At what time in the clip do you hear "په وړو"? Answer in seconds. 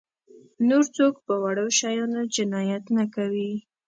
1.25-1.65